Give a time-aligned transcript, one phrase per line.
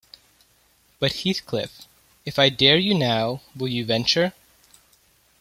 [0.97, 1.85] But, Heathcliff,
[2.25, 4.33] if I dare you now, will you venture?